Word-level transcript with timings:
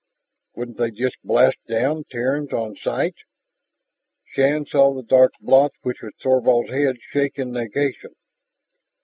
"Wouldn't 0.55 0.79
they 0.79 0.89
just 0.89 1.17
blast 1.23 1.57
down 1.67 2.05
Terrans 2.09 2.51
on 2.53 2.75
sight?" 2.75 3.13
Shann 4.33 4.65
saw 4.65 4.95
the 4.95 5.03
dark 5.03 5.33
blot 5.39 5.73
which 5.83 6.01
was 6.01 6.13
Thorvald's 6.19 6.71
head 6.71 6.95
shake 7.11 7.37
in 7.37 7.51
negation. 7.51 8.15